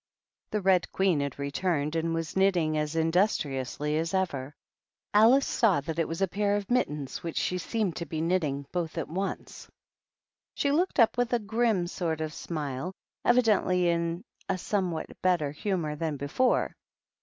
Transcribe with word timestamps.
The 0.49 0.61
Red 0.61 0.91
Queen 0.91 1.19
had 1.19 1.37
returned, 1.37 1.95
and 1.95 2.11
was 2.11 2.35
knitting 2.35 2.75
as 2.75 2.95
industriously 2.95 3.99
as 3.99 4.15
ever. 4.15 4.55
Alic^ 5.13 5.43
saw 5.43 5.79
that 5.81 5.99
it 5.99 6.07
was 6.07 6.23
a 6.23 6.27
pair 6.27 6.55
of 6.55 6.71
mittens 6.71 7.21
which 7.21 7.37
she 7.37 7.59
seemed 7.59 7.95
to 7.97 8.07
be 8.07 8.19
knitting 8.19 8.65
both 8.71 8.97
at 8.97 9.07
once. 9.07 9.69
She 10.55 10.71
looked 10.71 10.99
up 10.99 11.19
with 11.19 11.33
a 11.33 11.37
grim 11.37 11.85
sort 11.85 12.19
of 12.19 12.33
smile, 12.33 12.95
evidently 13.23 13.89
in 13.89 14.23
a 14.49 14.57
somewhat 14.57 15.05
better 15.21 15.51
humor 15.51 15.95
than 15.95 16.17
before. 16.17 16.75